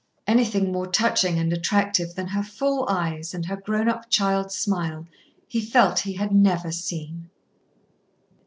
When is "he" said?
5.47-5.61, 5.99-6.13